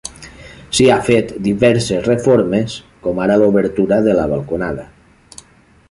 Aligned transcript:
S'hi 0.77 0.87
ha 0.93 0.97
fet 1.09 1.33
diverses 1.49 2.09
reformes, 2.09 2.79
com 3.07 3.21
ara 3.27 3.39
l'obertura 3.43 4.03
de 4.09 4.17
la 4.23 4.29
balconada. 4.33 4.89